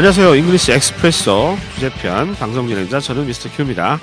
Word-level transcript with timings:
안녕하세요. 0.00 0.34
English 0.34 0.72
Expresso 0.72 1.58
주제편 1.74 2.34
방송 2.36 2.66
진행자 2.66 3.00
저는 3.00 3.26
Mr. 3.26 3.50
Q입니다. 3.54 4.00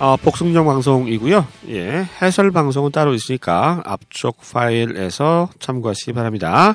어, 0.00 0.16
복습용 0.16 0.66
방송이고요. 0.66 1.46
예, 1.68 2.08
해설 2.20 2.50
방송은 2.50 2.90
따로 2.90 3.14
있으니까 3.14 3.82
앞쪽 3.86 4.38
파일에서 4.52 5.48
참고하시기 5.60 6.12
바랍니다. 6.12 6.74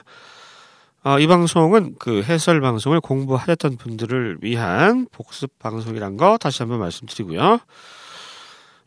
어, 1.03 1.19
이 1.19 1.27
방송은 1.27 1.95
그 1.99 2.23
해설 2.23 2.61
방송을 2.61 3.01
공부하셨던 3.01 3.75
분들을 3.75 4.37
위한 4.39 5.07
복습 5.11 5.59
방송이란 5.59 6.15
거 6.15 6.37
다시 6.37 6.63
한번 6.63 6.79
말씀드리고요. 6.79 7.59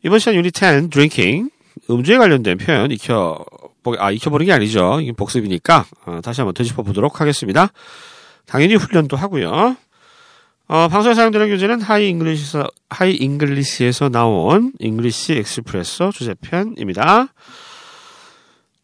이번 0.05 0.21
시간 0.21 0.37
유닛 0.37 0.57
10 0.57 0.89
drinking 0.89 1.51
음주에 1.91 2.17
관련된 2.17 2.57
표현 2.57 2.91
익혀 2.91 3.45
아 3.99 4.11
익혀보는 4.11 4.47
게 4.47 4.53
아니죠. 4.55 5.01
이게 5.03 5.13
복습이니까 5.13 5.85
어, 6.07 6.21
다시 6.25 6.41
한번 6.41 6.55
되짚어 6.55 6.83
보도록 6.83 7.21
하겠습니다. 7.21 7.69
당연히 8.47 8.75
훈련도 8.75 9.17
하고요. 9.17 9.77
어, 10.67 10.89
방송에 10.89 11.15
사용되는 11.15 11.49
교재는 11.49 11.83
Hi 11.83 12.09
English에서 12.09 12.67
Hi 12.89 13.15
English에서 13.15 14.09
나온 14.09 14.73
English 14.79 15.35
Expresso 15.35 16.11
주제편입니다. 16.13 17.29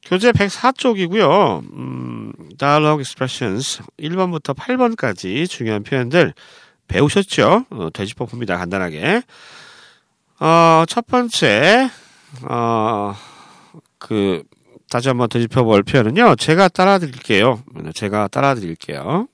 교재 0.04 0.32
104쪽이고요. 0.32 1.62
음, 1.72 2.32
dialogue 2.58 3.00
expressions 3.00 3.80
1번부터 3.98 4.54
8번까지 4.54 5.48
중요한 5.48 5.82
표현들 5.82 6.34
배우셨죠? 6.88 7.66
어, 7.70 7.88
되짚어 7.94 8.26
봅니다. 8.26 8.58
간단하게. 8.58 9.22
어, 10.40 10.84
첫 10.86 11.06
번째 11.06 11.88
어, 12.42 13.14
그 13.98 14.42
다시 14.90 15.08
한번 15.08 15.28
되짚어 15.28 15.62
볼 15.62 15.82
표현은요. 15.82 16.36
제가 16.36 16.68
따라 16.68 16.98
드릴게요. 16.98 17.62
제가 17.94 18.28
따라 18.28 18.54
드릴게요. 18.54 19.28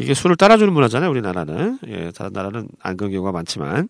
이게 0.00 0.12
술을 0.14 0.36
따라주는 0.36 0.72
문화잖아요, 0.72 1.10
우리나라는. 1.10 1.78
예, 1.86 2.10
다른 2.10 2.32
나라는 2.32 2.68
안 2.82 2.96
그런 2.96 3.12
경우가 3.12 3.32
많지만. 3.32 3.88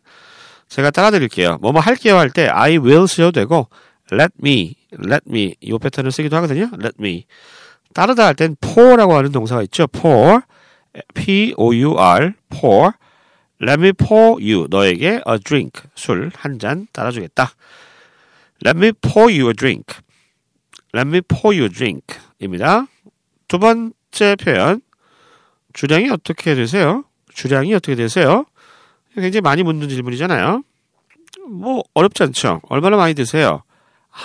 제가 0.69 0.91
따라드릴게요. 0.91 1.59
뭐뭐 1.61 1.81
할게요 1.81 2.19
할 2.19 2.31
때 2.31 2.49
I 2.49 2.79
will 2.79 3.07
쓰셔도 3.07 3.33
되고 3.33 3.69
let 4.13 4.33
me, 4.43 4.75
let 4.93 5.21
me 5.29 5.55
이 5.61 5.79
패턴을 5.79 6.11
쓰기도 6.11 6.37
하거든요. 6.37 6.71
let 6.75 6.95
me. 6.99 7.25
따르다 7.95 8.27
할 8.27 8.35
땐 8.35 8.57
pour라고 8.61 9.15
하는 9.15 9.31
동사가 9.31 9.63
있죠. 9.63 9.87
pour, 9.87 10.41
p-o-u-r, 11.15 12.33
pour. 12.49 12.93
let 13.63 13.81
me 13.81 13.93
pour 13.93 14.43
you, 14.43 14.67
너에게 14.69 15.23
a 15.29 15.39
drink, 15.39 15.83
술 15.95 16.31
한 16.37 16.59
잔 16.59 16.87
따라주겠다. 16.93 17.51
let 18.65 18.79
me 18.79 18.93
pour 18.93 19.31
you 19.31 19.49
a 19.49 19.55
drink. 19.55 19.85
let 20.95 21.09
me 21.09 21.21
pour 21.21 21.55
you 21.55 21.65
a 21.65 21.69
drink 21.69 22.17
입니다. 22.41 22.87
두 23.49 23.59
번째 23.59 24.37
표현 24.37 24.81
주량이 25.75 26.09
어떻게 26.11 26.55
되세요? 26.55 27.05
주량이 27.35 27.75
어떻게 27.75 27.95
되세요? 27.95 28.47
굉장히 29.15 29.43
많이 29.43 29.63
묻는 29.63 29.89
질문이잖아요. 29.89 30.63
뭐 31.51 31.83
어렵지 31.93 32.23
않죠. 32.23 32.63
얼마나 32.69 32.97
많이 32.97 33.15
드세요? 33.15 33.63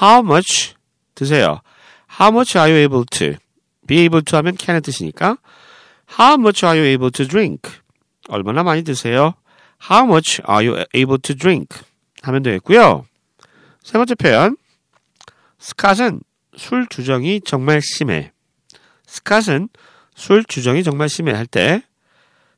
How 0.01 0.23
much 0.23 0.75
드세요? 1.15 1.61
How 2.19 2.33
much 2.33 2.57
are 2.57 2.71
you 2.71 2.81
able 2.81 3.05
to? 3.11 3.37
Be 3.85 3.99
able 3.99 4.23
to 4.23 4.37
하면 4.37 4.55
can의 4.55 4.81
뜻이니까 4.81 5.37
How 6.17 6.35
much 6.35 6.65
are 6.65 6.79
you 6.79 6.87
able 6.87 7.11
to 7.11 7.27
drink? 7.27 7.71
얼마나 8.29 8.63
많이 8.63 8.83
드세요? 8.83 9.33
How 9.89 10.05
much 10.05 10.41
are 10.47 10.67
you 10.67 10.85
able 10.95 11.19
to 11.19 11.35
drink? 11.35 11.79
하면 12.21 12.43
되겠고요. 12.43 13.05
세 13.83 13.97
번째 13.97 14.15
표현 14.15 14.57
스캇은 15.59 16.21
술 16.55 16.87
주정이 16.87 17.41
정말 17.41 17.81
심해. 17.81 18.31
스캇은 19.07 19.69
술 20.19 20.43
주정이 20.43 20.83
정말 20.83 21.07
심해 21.09 21.31
할 21.31 21.47
때 21.47 21.81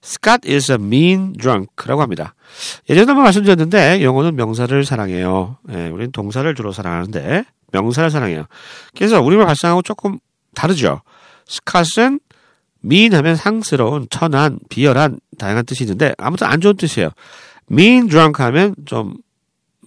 Scott 0.03 0.51
is 0.51 0.72
a 0.72 0.77
mean 0.81 1.33
drunk라고 1.33 2.01
합니다. 2.01 2.33
예전에 2.89 3.05
한번 3.05 3.23
말씀드렸는데 3.23 4.01
영어는 4.03 4.35
명사를 4.35 4.83
사랑해요. 4.83 5.57
예, 5.69 5.89
우리는 5.89 6.11
동사를 6.11 6.53
주로 6.55 6.72
사랑하는데 6.72 7.45
명사를 7.72 8.09
사랑해요. 8.09 8.45
그래서 8.95 9.22
우리말 9.22 9.45
발상하고 9.45 9.83
조금 9.83 10.17
다르죠. 10.55 11.01
Scott은 11.47 12.19
mean 12.83 13.13
하면 13.13 13.35
상스러운, 13.35 14.07
천한, 14.09 14.57
비열한 14.69 15.19
다양한 15.38 15.67
뜻이 15.67 15.83
있는데 15.83 16.16
아무튼 16.17 16.47
안 16.47 16.61
좋은 16.61 16.75
뜻이에요. 16.78 17.11
mean 17.72 18.07
drunk 18.07 18.43
하면 18.43 18.73
좀 18.85 19.13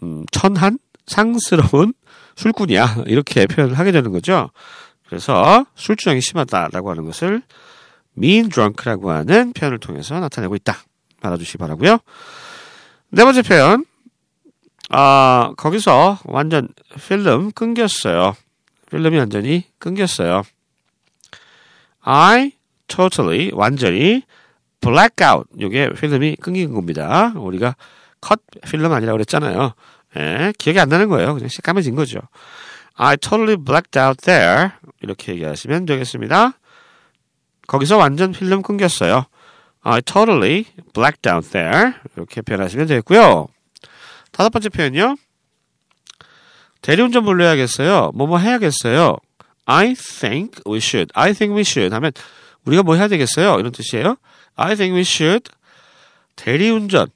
음, 0.04 0.24
천한, 0.30 0.78
상스러운 1.08 1.92
술꾼이야 2.36 3.02
이렇게 3.06 3.46
표현을 3.46 3.76
하게 3.78 3.90
되는 3.90 4.12
거죠. 4.12 4.50
그래서 5.14 5.64
술주정이 5.76 6.20
심하다라고 6.20 6.90
하는 6.90 7.04
것을 7.04 7.40
mean 8.18 8.48
drunk라고 8.48 9.12
하는 9.12 9.52
표현을 9.52 9.78
통해서 9.78 10.18
나타내고 10.18 10.56
있다. 10.56 10.76
알아주시기 11.20 11.58
바라고요. 11.58 11.98
네 13.10 13.22
번째 13.22 13.42
표현. 13.42 13.84
아, 14.90 15.52
거기서 15.56 16.18
완전 16.24 16.68
필름 17.06 17.52
끊겼어요. 17.52 18.34
필름이 18.90 19.16
완전히 19.16 19.62
끊겼어요. 19.78 20.42
I 22.00 22.50
totally 22.88 23.52
완전히 23.54 24.24
black 24.80 25.24
out. 25.24 25.48
이게 25.60 25.90
필름이 25.90 26.38
끊긴 26.40 26.74
겁니다. 26.74 27.32
우리가 27.36 27.76
컷 28.20 28.40
필름 28.68 28.92
아니라고 28.92 29.16
그랬잖아요. 29.18 29.74
예, 30.16 30.52
기억이 30.58 30.80
안 30.80 30.88
나는 30.88 31.08
거예요. 31.08 31.34
그냥 31.34 31.48
새까매진 31.48 31.94
거죠. 31.94 32.18
I 32.96 33.16
totally 33.16 33.56
blacked 33.56 33.98
out 33.98 34.22
there. 34.24 34.70
이렇게 35.04 35.32
얘기하시면 35.32 35.86
되겠습니다. 35.86 36.58
거기서 37.66 37.96
완전 37.96 38.32
필름 38.32 38.62
끊겼어요. 38.62 39.26
I 39.82 40.02
totally 40.02 40.64
blacked 40.92 41.28
out 41.30 41.50
there. 41.50 41.92
이렇게 42.16 42.40
표현하시면 42.42 42.86
되겠고요. 42.86 43.48
다섯 44.32 44.50
번째 44.50 44.68
표현요. 44.70 45.16
대리운전 46.82 47.24
불러야겠어요. 47.24 48.12
뭐뭐 48.14 48.38
해야겠어요. 48.38 49.16
I 49.66 49.94
think 49.94 50.62
we 50.66 50.78
should. 50.78 51.10
I 51.14 51.32
think 51.32 51.54
we 51.54 51.60
should 51.60 51.94
하면 51.94 52.12
우리가 52.64 52.82
뭐 52.82 52.96
해야 52.96 53.08
되겠어요? 53.08 53.58
이런 53.58 53.72
뜻이에요. 53.72 54.16
I 54.56 54.74
think 54.74 54.94
we 54.94 55.02
should. 55.02 55.50
대리운전. 56.36 57.08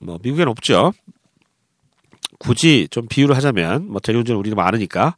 뭐 0.00 0.18
미국엔 0.22 0.46
없죠. 0.48 0.92
굳이 2.38 2.88
좀 2.90 3.06
비유를 3.08 3.36
하자면 3.36 3.88
뭐 3.88 4.00
대리운전 4.00 4.36
우리는 4.36 4.56
많으니까 4.56 5.16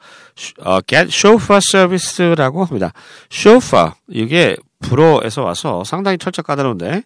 어, 0.60 0.80
get 0.80 1.08
chauffeur 1.10 1.60
service라고 1.62 2.64
합니다. 2.64 2.92
chauffeur 3.30 3.92
이게 4.08 4.56
불어에서 4.80 5.42
와서 5.42 5.84
상당히 5.84 6.18
철저 6.18 6.42
까다로운데 6.42 7.02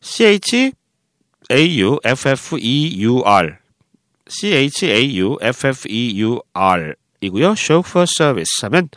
C 0.00 0.24
H 0.24 0.72
A 1.50 1.80
U 1.80 1.98
F 2.04 2.28
F 2.28 2.58
E 2.58 3.04
U 3.04 3.22
R 3.24 3.58
C 4.26 4.52
H 4.54 4.86
A 4.86 5.18
U 5.20 5.38
F 5.40 5.68
F 5.68 5.88
E 5.88 6.22
U 6.22 6.40
R 6.54 6.94
이고요. 7.20 7.54
chauffeur 7.56 8.06
service 8.08 8.62
하면 8.62 8.88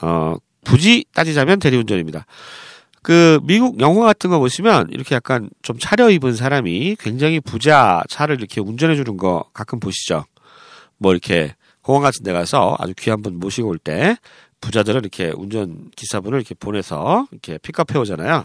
어 0.00 0.36
굳이 0.64 1.04
따지자면 1.14 1.58
대리운전입니다. 1.58 2.26
그 3.02 3.40
미국 3.42 3.80
영화 3.80 4.06
같은 4.06 4.30
거 4.30 4.38
보시면 4.38 4.88
이렇게 4.90 5.14
약간 5.14 5.50
좀 5.62 5.78
차려입은 5.78 6.34
사람이 6.34 6.96
굉장히 7.00 7.40
부자 7.40 8.02
차를 8.08 8.36
이렇게 8.38 8.60
운전해 8.60 8.96
주는 8.96 9.16
거 9.16 9.44
가끔 9.52 9.80
보시죠. 9.80 10.24
뭐 10.98 11.12
이렇게 11.12 11.54
공항 11.82 12.02
같은 12.02 12.22
데 12.22 12.32
가서 12.32 12.76
아주 12.78 12.92
귀한 12.98 13.22
분 13.22 13.38
모시고 13.38 13.68
올 13.68 13.78
때 13.78 14.16
부자들은 14.60 15.00
이렇게 15.00 15.32
운전 15.34 15.90
기사분을 15.94 16.38
이렇게 16.38 16.54
보내서 16.54 17.26
이렇게 17.30 17.58
픽업해 17.58 17.98
오잖아요. 17.98 18.44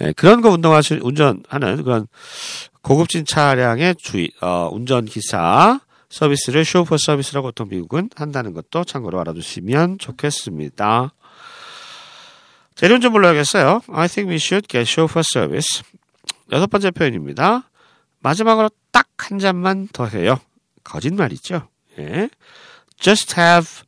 예, 0.00 0.12
그런 0.12 0.40
거 0.40 0.50
운동하시 0.50 0.98
운전하는 1.02 1.82
그런 1.84 2.06
고급진 2.82 3.24
차량의 3.24 3.96
주의 3.98 4.30
어, 4.40 4.68
운전 4.72 5.04
기사 5.04 5.80
서비스를 6.10 6.64
쇼퍼 6.64 6.96
서비스라고 6.98 7.48
보통 7.48 7.68
미국은 7.68 8.10
한다는 8.14 8.52
것도 8.52 8.84
참고로 8.84 9.20
알아두시면 9.20 9.98
좋겠습니다. 9.98 11.12
재료는 12.74 13.00
좀 13.00 13.12
불러야겠어요. 13.12 13.82
I 13.88 14.08
think 14.08 14.30
we 14.30 14.36
should 14.36 14.66
get 14.68 14.90
chauffeur 14.90 15.22
service. 15.24 15.82
여섯 16.52 16.66
번째 16.68 16.90
표현입니다. 16.90 17.70
마지막으로 18.20 18.70
딱 18.90 19.08
한 19.16 19.38
잔만 19.38 19.88
더 19.92 20.06
해요. 20.06 20.38
거짓말이죠. 20.82 21.68
예. 21.98 22.28
Just 22.98 23.40
have 23.40 23.84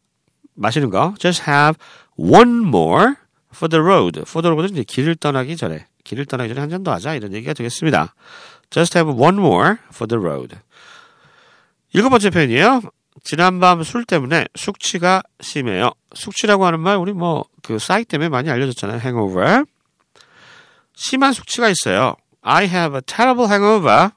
마시는 0.55 0.89
거. 0.91 1.15
Just 1.19 1.43
have 1.51 1.75
one 2.17 2.61
more 2.67 3.15
for 3.55 3.69
the 3.69 3.83
road. 3.83 4.21
For 4.21 4.41
the 4.41 4.53
road는 4.53 4.71
이제 4.81 4.85
길을 4.85 5.17
떠나기 5.17 5.57
전에 5.57 5.87
길을 6.05 6.27
떠나기 6.27 6.49
전에 6.51 6.61
한 6.61 6.71
잔 6.71 6.85
더 6.85 6.93
하자 6.93 7.15
이런 7.15 7.35
얘기가 7.35 7.53
되겠습니다. 7.55 8.15
Just 8.71 8.97
have 8.97 9.13
one 9.13 9.37
more 9.37 9.75
for 9.93 10.07
the 10.09 10.19
road. 10.23 10.57
일곱 11.93 12.11
번째 12.11 12.31
표현이에요. 12.31 12.83
지난밤 13.25 13.83
술 13.83 14.05
때문에 14.05 14.47
숙취가 14.55 15.23
심해요. 15.41 15.93
숙취라고 16.17 16.67
하는 16.67 16.81
말 16.81 16.97
우리 16.97 17.13
뭐그 17.13 17.79
사이트 17.79 18.09
때문에 18.09 18.29
많이 18.29 18.51
알려졌잖아요. 18.51 19.01
hangover. 19.01 19.65
심한 20.95 21.33
숙취가 21.33 21.69
있어요. 21.69 22.17
I 22.43 22.65
have 22.67 22.97
a 22.97 23.03
terrible 23.03 23.51
hangover 23.51 24.11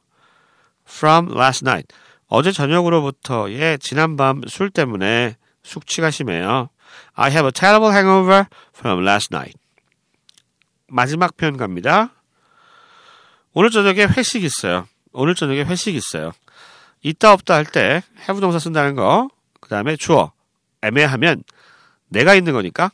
from 0.88 1.32
last 1.38 1.66
night. 1.66 1.94
어제 2.28 2.52
저녁으로부터의 2.52 3.80
지난밤 3.80 4.42
술 4.48 4.70
때문에 4.70 5.36
숙취가 5.64 6.12
심해요. 6.12 6.70
I 7.14 7.32
have 7.32 7.46
a 7.46 7.52
terrible 7.52 7.94
hangover 7.94 8.46
from 8.76 9.04
last 9.06 9.30
night. 9.34 9.58
마지막 10.88 11.38
표현 11.38 11.58
갑니다. 11.58 12.12
오늘 13.54 13.70
저녁에 13.72 14.06
회식 14.06 14.44
있어요. 14.44 14.88
오늘 15.12 15.36
저녁에 15.36 15.64
회식 15.64 15.96
있어요. 15.96 16.32
있다 17.02 17.34
없다 17.34 17.56
할 17.56 17.66
때 17.66 18.02
have 18.22 18.40
동사 18.42 18.60
쓴다는 18.60 18.96
거. 18.96 19.30
그 19.60 19.70
다음에 19.70 19.96
주어. 19.96 20.32
애매하면 20.82 21.44
내가 22.10 22.36
있는 22.36 22.54
거니까 22.54 22.92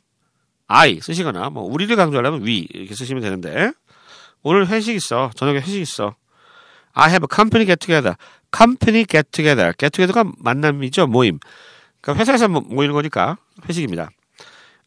I 0.67 0.99
쓰시거나 1.01 1.49
뭐 1.49 1.63
우리를 1.63 1.95
강조하려면 1.95 2.43
we 2.45 2.67
이렇게 2.73 2.95
쓰시면 2.95 3.21
되는데 3.23 3.71
오늘 4.43 4.67
회식 4.67 4.95
있어. 4.95 5.31
저녁에 5.35 5.59
회식 5.59 5.81
있어. 5.81 6.15
I 6.93 7.09
have 7.09 7.23
a 7.25 7.27
company 7.33 7.65
get 7.65 7.79
together. 7.85 8.15
company 8.55 9.05
get 9.05 9.29
together. 9.31 9.73
get 9.77 9.91
together가 9.91 10.31
만남이죠. 10.37 11.07
모임. 11.07 11.39
그러니까 12.01 12.21
회사에서 12.21 12.47
모- 12.47 12.61
모이는 12.61 12.93
거니까 12.93 13.37
회식입니다. 13.67 14.09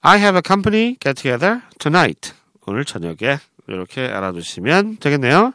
I 0.00 0.18
have 0.18 0.36
a 0.36 0.42
company 0.46 0.96
get 1.00 1.20
together 1.20 1.60
tonight. 1.78 2.32
오늘 2.66 2.84
저녁에 2.84 3.38
이렇게 3.66 4.06
알아두시면 4.06 4.98
되겠네요. 4.98 5.52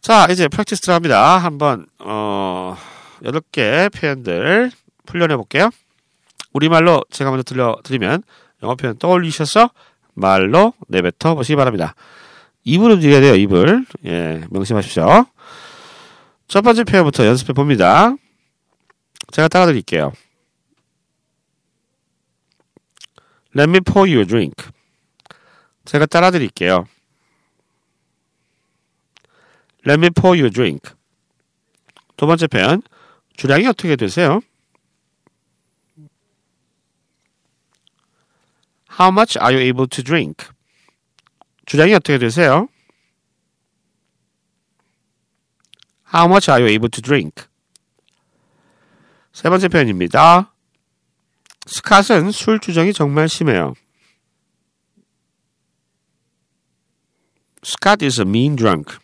자, 0.00 0.26
이제 0.30 0.48
프랙티스 0.48 0.80
들어갑니다. 0.82 1.38
한번 1.38 1.86
어 1.98 2.76
8개 3.22 3.92
표현들 3.92 4.70
훈련해 5.08 5.36
볼게요. 5.36 5.70
우리말로 6.54 7.04
제가 7.10 7.30
먼저 7.30 7.42
들려드리면 7.42 8.22
영어 8.62 8.74
표현 8.76 8.96
떠올리셔서 8.96 9.70
말로 10.14 10.72
내뱉어 10.88 11.34
보시기 11.34 11.56
바랍니다. 11.56 11.94
입을 12.64 12.92
움직여야 12.92 13.20
돼요, 13.20 13.34
입을. 13.34 13.84
예, 14.06 14.44
명심하십시오. 14.50 15.26
첫 16.48 16.62
번째 16.62 16.84
표현부터 16.84 17.26
연습해 17.26 17.52
봅니다. 17.52 18.14
제가 19.32 19.48
따라 19.48 19.66
드릴게요. 19.66 20.12
Let 23.56 23.70
me 23.70 23.80
pour 23.80 24.08
you 24.08 24.20
a 24.20 24.26
drink. 24.26 24.54
제가 25.84 26.06
따라 26.06 26.30
드릴게요. 26.30 26.86
Let 29.86 30.00
me 30.00 30.10
pour 30.10 30.38
you 30.38 30.46
a 30.46 30.50
drink. 30.50 30.92
두 32.16 32.26
번째 32.26 32.46
표현. 32.46 32.82
주량이 33.36 33.66
어떻게 33.66 33.96
되세요? 33.96 34.40
How 38.98 39.10
much 39.10 39.36
are 39.36 39.52
you 39.52 39.58
able 39.58 39.88
to 39.88 40.02
drink? 40.04 40.46
주량이 41.66 41.94
어떻게 41.94 42.16
되세요? 42.18 42.68
How 46.14 46.28
much 46.28 46.48
are 46.48 46.62
you 46.62 46.70
able 46.70 46.88
to 46.90 47.02
drink? 47.02 47.46
세 49.32 49.48
번째 49.48 49.66
표현입니다. 49.66 50.54
스캇은 51.66 52.30
술 52.30 52.60
주정이 52.60 52.92
정말 52.92 53.28
심해요. 53.28 53.74
Scott 57.64 58.04
is 58.04 58.20
a 58.20 58.26
mean 58.28 58.54
drunk. 58.54 58.98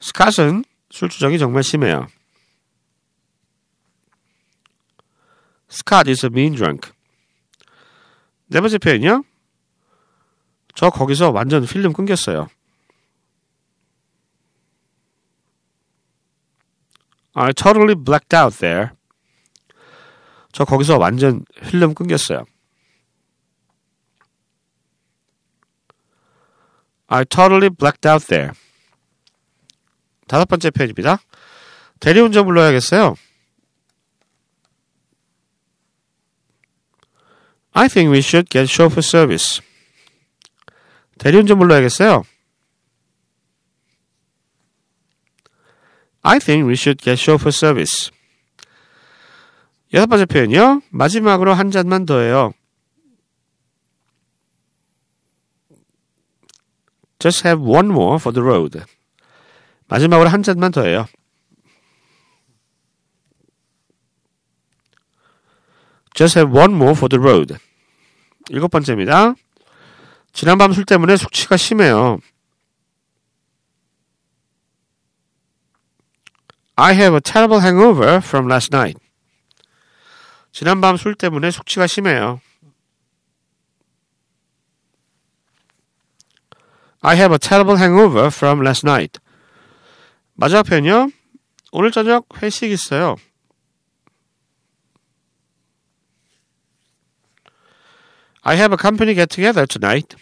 스캇은 0.00 0.64
술 0.90 1.08
주정이 1.08 1.38
정말 1.38 1.62
심해요. 1.62 2.08
Scott 5.70 6.10
is 6.10 6.26
a 6.26 6.30
mean 6.30 6.54
drunk. 6.54 6.92
네 8.52 8.60
번째 8.60 8.76
표현이요. 8.76 9.24
저 10.74 10.90
거기서 10.90 11.30
완전 11.30 11.64
필름 11.64 11.94
끊겼어요. 11.94 12.48
I 17.32 17.54
totally 17.54 17.94
blacked 17.94 18.36
out 18.36 18.58
there. 18.58 18.90
저 20.52 20.66
거기서 20.66 20.98
완전 20.98 21.46
필름 21.62 21.94
끊겼어요. 21.94 22.44
I 27.06 27.24
totally 27.24 27.70
blacked 27.70 28.06
out 28.06 28.26
there. 28.26 28.50
다섯 30.28 30.44
번째 30.44 30.70
표현입니다. 30.70 31.20
대리운전 32.00 32.44
불러야겠어요. 32.44 33.14
I 37.74 37.88
think 37.88 38.10
we 38.10 38.18
should 38.18 38.50
get 38.50 38.68
chauffeur 38.68 39.02
service. 39.02 39.60
대리운전 41.18 41.58
불러야겠어요. 41.58 42.24
I 46.22 46.38
think 46.38 46.66
we 46.66 46.74
should 46.74 47.02
get 47.02 47.18
chauffeur 47.18 47.52
service. 47.52 48.10
여섯 49.94 50.06
번째 50.06 50.26
표현이요. 50.26 50.82
마지막으로 50.90 51.54
한 51.54 51.70
잔만 51.70 52.06
더해요. 52.06 52.52
Just 57.18 57.46
have 57.46 57.62
one 57.64 57.88
more 57.88 58.16
for 58.16 58.32
the 58.32 58.42
road. 58.42 58.80
마지막으로 59.88 60.28
한 60.28 60.42
잔만 60.42 60.72
더해요. 60.72 61.06
Just 66.14 66.38
have 66.38 66.50
one 66.52 66.74
more 66.74 66.92
for 66.92 67.08
the 67.08 67.20
road. 67.22 67.56
일곱 68.50 68.68
번째입니다. 68.68 69.34
지난밤 70.32 70.72
술 70.72 70.84
때문에 70.84 71.16
숙취가 71.16 71.56
심해요. 71.56 72.18
I 76.76 76.94
have 76.94 77.14
a 77.14 77.20
terrible 77.20 77.60
hangover 77.60 78.16
from 78.16 78.48
last 78.48 78.74
night. 78.74 78.98
지난밤 80.52 80.96
술 80.96 81.14
때문에 81.14 81.50
숙취가 81.50 81.86
심해요. 81.86 82.40
I 87.00 87.16
have 87.16 87.32
a 87.32 87.38
terrible 87.38 87.78
hangover 87.78 88.26
from 88.26 88.60
last 88.62 88.86
night. 88.86 89.20
마지막 90.34 90.64
표현이요. 90.64 91.10
오늘 91.72 91.90
저녁 91.90 92.26
회식 92.42 92.70
있어요. 92.70 93.16
I 98.42 98.56
have 98.56 98.72
a 98.72 98.78
company 98.80 99.14
get 99.14 99.28
together 99.28 99.66
tonight. 99.66 100.16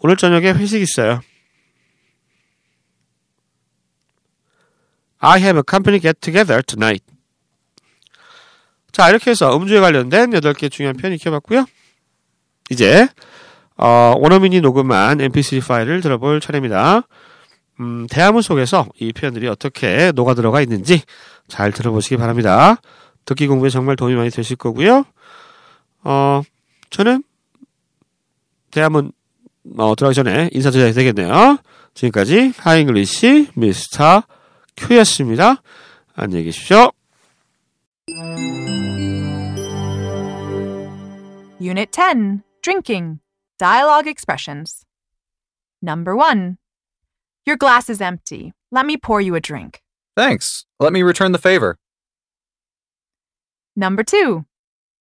오늘 0.00 0.16
저녁에 0.16 0.52
회식 0.52 0.80
있어요. 0.80 1.20
I 5.18 5.40
have 5.40 5.58
a 5.58 5.62
company 5.68 6.00
get 6.00 6.20
together 6.20 6.62
tonight. 6.62 7.04
자, 8.92 9.10
이렇게 9.10 9.30
해서 9.30 9.56
음주에 9.56 9.80
관련된 9.80 10.30
8개 10.30 10.70
중요한 10.70 10.96
표현 10.96 11.14
익혀봤고요. 11.14 11.66
이제 12.70 13.08
어, 13.76 14.14
원어민이 14.18 14.60
녹음한 14.60 15.18
mp3 15.18 15.66
파일을 15.66 16.00
들어볼 16.00 16.40
차례입니다. 16.40 17.02
음, 17.80 18.06
대화문 18.08 18.42
속에서 18.42 18.88
이 18.98 19.12
표현들이 19.12 19.48
어떻게 19.48 20.12
녹아 20.14 20.34
들어가 20.34 20.62
있는지 20.62 21.02
잘 21.48 21.72
들어보시기 21.72 22.16
바랍니다. 22.16 22.76
듣기 23.26 23.46
공부에 23.48 23.68
정말 23.68 23.96
도움이 23.96 24.14
많이 24.14 24.30
되실 24.30 24.56
거고요. 24.56 25.04
어, 26.04 26.42
저는 26.95 27.23
대화문 28.71 29.11
어, 29.77 29.95
들어가기 29.95 30.15
전에 30.15 30.49
인사드려야 30.51 30.91
되겠네요. 30.93 31.57
지금까지 31.93 32.53
하잉글리시 32.57 33.51
미스터 33.55 34.23
큐였습니다. 34.77 35.61
안녕히 36.15 36.45
계십시오. 36.45 36.91
Unit 41.59 41.91
10 41.91 42.43
Drinking 42.63 43.19
Dialogue 43.59 44.07
Expressions. 44.07 44.85
Number 45.81 46.15
1. 46.15 46.57
Your 47.45 47.57
glass 47.57 47.89
is 47.89 48.01
empty. 48.01 48.53
Let 48.71 48.85
me 48.85 48.97
pour 48.97 49.21
you 49.21 49.35
a 49.35 49.39
drink. 49.39 49.81
Thanks. 50.15 50.65
Let 50.79 50.93
me 50.93 51.03
return 51.03 51.31
the 51.31 51.37
favor. 51.39 51.77
Number 53.75 54.03
2. 54.03 54.45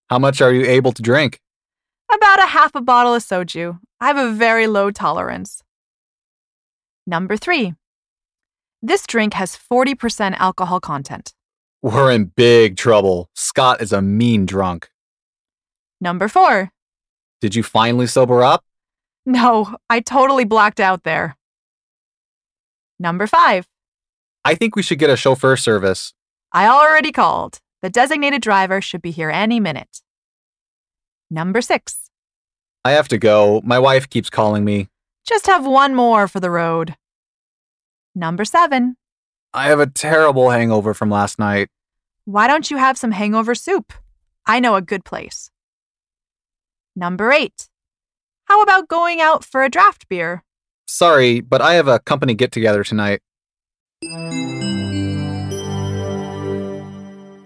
How 0.08 0.18
much 0.18 0.40
are 0.40 0.52
you 0.52 0.64
able 0.66 0.92
to 0.92 1.02
drink? 1.02 1.40
About 2.13 2.39
a 2.39 2.47
half 2.47 2.75
a 2.75 2.81
bottle 2.81 3.13
of 3.13 3.23
soju. 3.23 3.79
I 3.99 4.07
have 4.07 4.17
a 4.17 4.31
very 4.31 4.67
low 4.67 4.91
tolerance. 4.91 5.63
Number 7.07 7.37
3. 7.37 7.73
This 8.81 9.05
drink 9.07 9.33
has 9.33 9.57
40% 9.57 10.35
alcohol 10.37 10.79
content. 10.79 11.33
We're 11.81 12.11
in 12.11 12.25
big 12.25 12.77
trouble. 12.77 13.29
Scott 13.35 13.81
is 13.81 13.91
a 13.91 14.01
mean 14.01 14.45
drunk. 14.45 14.89
Number 15.99 16.27
4. 16.27 16.71
Did 17.41 17.55
you 17.55 17.63
finally 17.63 18.07
sober 18.07 18.43
up? 18.43 18.63
No, 19.25 19.75
I 19.89 19.99
totally 19.99 20.45
blacked 20.45 20.79
out 20.79 21.03
there. 21.03 21.35
Number 22.99 23.27
5. 23.27 23.67
I 24.43 24.55
think 24.55 24.75
we 24.75 24.83
should 24.83 24.99
get 24.99 25.09
a 25.09 25.17
chauffeur 25.17 25.57
service. 25.57 26.13
I 26.51 26.67
already 26.67 27.11
called. 27.11 27.59
The 27.81 27.89
designated 27.89 28.41
driver 28.41 28.81
should 28.81 29.01
be 29.01 29.11
here 29.11 29.29
any 29.29 29.59
minute. 29.59 30.01
Number 31.29 31.61
6. 31.61 32.09
I 32.83 32.91
have 32.91 33.07
to 33.09 33.17
go. 33.17 33.61
My 33.63 33.79
wife 33.79 34.09
keeps 34.09 34.29
calling 34.29 34.63
me. 34.63 34.89
Just 35.27 35.47
have 35.47 35.65
one 35.65 35.95
more 35.95 36.27
for 36.27 36.39
the 36.39 36.51
road. 36.51 36.95
Number 38.13 38.45
7. 38.45 38.95
I 39.53 39.67
have 39.67 39.79
a 39.79 39.87
terrible 39.87 40.49
hangover 40.51 40.93
from 40.93 41.09
last 41.09 41.39
night. 41.39 41.69
Why 42.25 42.47
don't 42.47 42.69
you 42.69 42.77
have 42.77 42.97
some 42.97 43.11
hangover 43.11 43.55
soup? 43.55 43.93
I 44.45 44.59
know 44.59 44.75
a 44.75 44.81
good 44.81 45.03
place. 45.03 45.49
Number 46.95 47.31
8. 47.31 47.67
How 48.45 48.61
about 48.61 48.87
going 48.87 49.19
out 49.19 49.43
for 49.43 49.63
a 49.63 49.69
draft 49.69 50.07
beer? 50.07 50.43
Sorry, 50.87 51.41
but 51.41 51.61
I 51.61 51.73
have 51.73 51.87
a 51.87 51.99
company 51.99 52.35
get 52.35 52.51
together 52.51 52.83
tonight. 52.83 53.21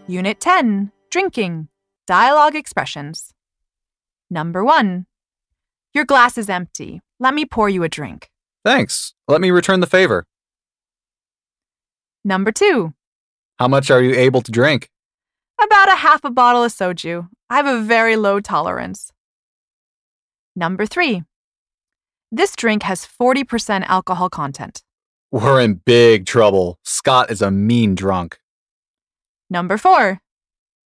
Unit 0.07 0.39
10 0.39 0.91
Drinking 1.09 1.69
Dialogue 2.05 2.55
Expressions. 2.55 3.33
Number 4.29 4.63
1. 4.63 5.05
Your 5.93 6.05
glass 6.05 6.38
is 6.38 6.50
empty. 6.50 7.01
Let 7.19 7.33
me 7.33 7.45
pour 7.45 7.67
you 7.69 7.83
a 7.83 7.89
drink. 7.89 8.29
Thanks. 8.63 9.13
Let 9.27 9.41
me 9.41 9.51
return 9.51 9.79
the 9.79 9.88
favor. 9.88 10.25
Number 12.24 12.51
2. 12.51 12.93
How 13.57 13.67
much 13.67 13.89
are 13.89 14.01
you 14.01 14.13
able 14.15 14.41
to 14.41 14.51
drink? 14.51 14.89
About 15.62 15.91
a 15.91 15.95
half 15.95 16.24
a 16.24 16.29
bottle 16.29 16.63
of 16.63 16.71
soju. 16.71 17.27
I 17.50 17.57
have 17.57 17.65
a 17.65 17.81
very 17.81 18.15
low 18.15 18.39
tolerance. 18.39 19.12
Number 20.55 20.86
3. 20.86 21.24
This 22.31 22.55
drink 22.55 22.83
has 22.83 23.07
40% 23.19 23.83
alcohol 23.86 24.29
content. 24.29 24.83
We're 25.31 25.59
in 25.62 25.75
big 25.86 26.25
trouble. 26.25 26.77
Scott 26.83 27.31
is 27.31 27.41
a 27.41 27.50
mean 27.51 27.95
drunk. 27.95 28.39
Number 29.50 29.77
4. 29.77 30.19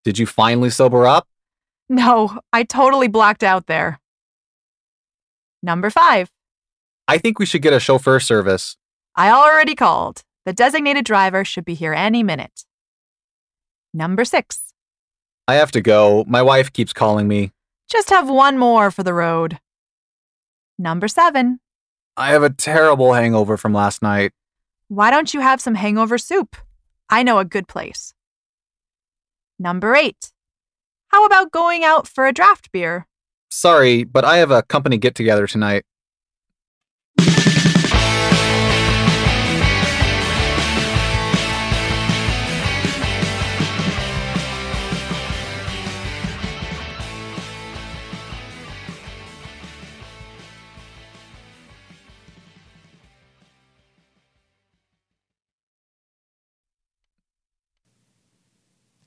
Did 0.05 0.17
you 0.17 0.25
finally 0.25 0.69
sober 0.69 1.05
up? 1.05 1.27
No, 1.93 2.39
I 2.51 2.63
totally 2.63 3.07
blacked 3.07 3.43
out 3.43 3.67
there. 3.67 3.99
Number 5.61 5.91
5. 5.91 6.31
I 7.07 7.19
think 7.19 7.37
we 7.37 7.45
should 7.45 7.61
get 7.61 7.71
a 7.71 7.79
chauffeur 7.79 8.19
service. 8.19 8.77
I 9.15 9.29
already 9.29 9.75
called. 9.75 10.23
The 10.43 10.53
designated 10.53 11.05
driver 11.05 11.45
should 11.45 11.65
be 11.65 11.75
here 11.75 11.93
any 11.93 12.23
minute. 12.23 12.65
Number 13.93 14.25
6. 14.25 14.73
I 15.47 15.53
have 15.53 15.71
to 15.73 15.81
go. 15.81 16.25
My 16.27 16.41
wife 16.41 16.73
keeps 16.73 16.93
calling 16.93 17.27
me. 17.27 17.51
Just 17.87 18.09
have 18.09 18.27
one 18.27 18.57
more 18.57 18.89
for 18.89 19.03
the 19.03 19.13
road. 19.13 19.59
Number 20.79 21.07
7. 21.07 21.59
I 22.17 22.29
have 22.31 22.41
a 22.41 22.49
terrible 22.49 23.13
hangover 23.13 23.55
from 23.55 23.71
last 23.71 24.01
night. 24.01 24.31
Why 24.87 25.11
don't 25.11 25.31
you 25.31 25.41
have 25.41 25.61
some 25.61 25.75
hangover 25.75 26.17
soup? 26.17 26.55
I 27.07 27.21
know 27.21 27.37
a 27.37 27.45
good 27.45 27.67
place. 27.67 28.15
Number 29.59 29.93
8. 29.95 30.32
How 31.13 31.25
about 31.25 31.51
going 31.51 31.83
out 31.83 32.07
for 32.07 32.25
a 32.25 32.33
draft 32.33 32.71
beer? 32.71 33.05
Sorry, 33.51 34.03
but 34.03 34.25
I 34.25 34.37
have 34.37 34.49
a 34.49 34.63
company 34.63 34.97
get 34.97 35.13
together 35.13 35.45
tonight. 35.45 35.85